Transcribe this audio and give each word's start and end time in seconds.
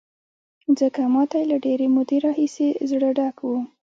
ځکه 0.79 1.01
ما 1.13 1.23
ته 1.29 1.35
یې 1.41 1.45
له 1.51 1.57
ډېرې 1.65 1.87
مودې 1.95 2.17
راهیسې 2.25 2.67
زړه 2.89 3.09
ډک 3.17 3.37
و. 3.47 3.51